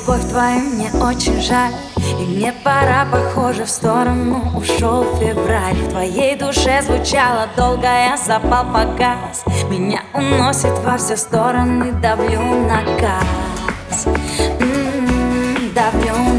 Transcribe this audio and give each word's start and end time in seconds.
любовь 0.00 0.28
твою 0.28 0.60
мне 0.60 0.90
очень 1.02 1.40
жаль. 1.40 1.72
И 1.96 2.24
мне 2.24 2.52
пора, 2.64 3.06
похоже, 3.10 3.64
в 3.64 3.70
сторону. 3.70 4.42
Ушел 4.56 5.04
февраль. 5.16 5.74
В 5.74 5.90
твоей 5.90 6.36
душе 6.36 6.82
звучало 6.82 7.48
долго, 7.56 7.86
я 7.86 8.16
запал 8.16 8.64
погас 8.72 9.44
Меня 9.68 10.02
уносит 10.14 10.78
во 10.84 10.96
все 10.96 11.16
стороны, 11.16 11.92
давлю 11.92 12.40
на 12.40 12.82
газ. 13.00 14.06
М-м, 14.06 15.72
Давлю 15.74 16.29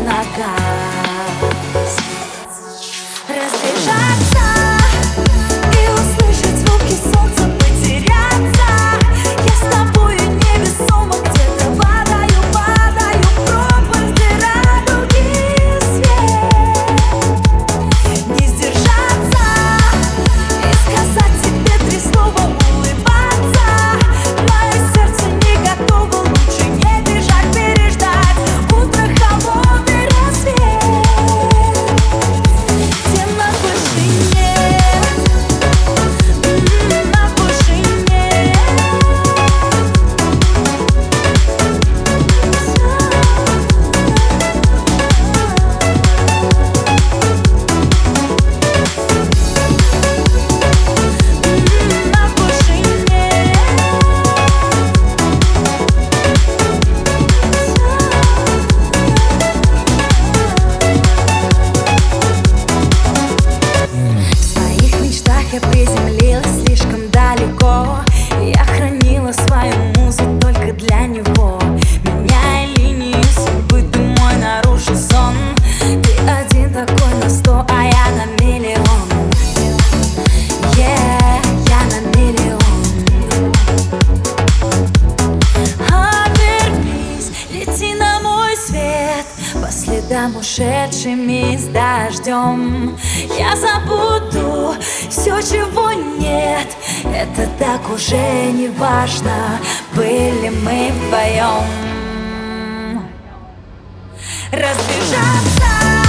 ушедшими 90.42 91.56
с 91.56 91.66
дождем. 91.66 92.98
Я 93.38 93.56
забуду 93.56 94.76
все, 95.10 95.40
чего 95.42 95.92
нет. 96.20 96.68
Это 97.04 97.48
так 97.60 97.90
уже 97.90 98.52
не 98.52 98.70
важно 98.70 99.60
Были 99.96 100.50
мы 100.50 100.92
вдвоем 100.92 101.66
Разбежаться 104.52 106.01